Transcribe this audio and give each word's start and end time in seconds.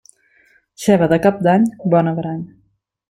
Ceba 0.85 1.09
de 1.11 1.19
cap 1.27 1.37
d'any, 1.49 1.67
bon 1.95 2.11
averany. 2.13 2.45